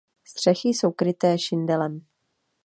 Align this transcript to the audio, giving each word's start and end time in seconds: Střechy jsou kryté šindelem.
Střechy 0.25 0.67
jsou 0.69 0.91
kryté 0.91 1.39
šindelem. 1.39 2.05